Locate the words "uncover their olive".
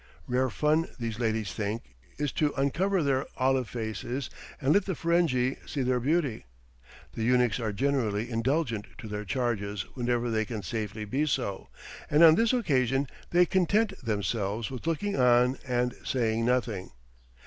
2.59-3.69